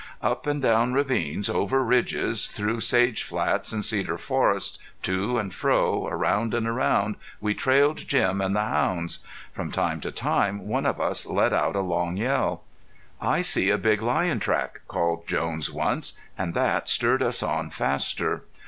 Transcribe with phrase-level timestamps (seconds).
[0.23, 6.07] Up and down ravines, over ridges, through sage flats and cedar forests, to and fro,
[6.07, 9.19] around and around, we trailed Jim and the hounds.
[9.51, 12.63] From time to time one of us let out a long yell.
[13.21, 18.41] "I see a big lion track," called Jones once, and that stirred us on faster.